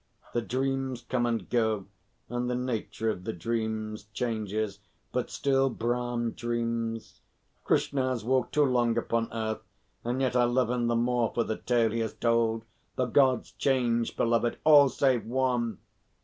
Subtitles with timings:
[0.33, 1.85] The dreams come and go,
[2.27, 4.79] and the nature of the dreams changes,
[5.11, 7.21] but still Brahm dreams.
[7.63, 9.61] Krishna has walked too long upon earth,
[10.03, 12.65] and yet I love him the more for the tale he has told.
[12.95, 15.77] The Gods change, beloved all save One!"